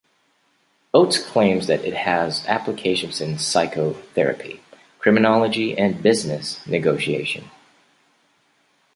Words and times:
Oates 0.95 1.19
claims 1.23 1.67
that 1.67 1.85
it 1.85 1.93
has 1.93 2.43
applications 2.47 3.21
in 3.21 3.37
psychotherapy, 3.37 4.63
criminology 4.99 5.77
and 5.77 6.01
business 6.01 6.59
negotiation. 6.65 7.51